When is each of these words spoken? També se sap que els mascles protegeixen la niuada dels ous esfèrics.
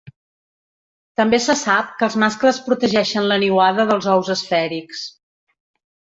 També 1.19 1.39
se 1.47 1.55
sap 1.59 1.91
que 1.99 2.03
els 2.07 2.15
mascles 2.23 2.61
protegeixen 2.69 3.29
la 3.33 3.37
niuada 3.45 3.87
dels 3.93 4.09
ous 4.15 4.33
esfèrics. 4.37 5.05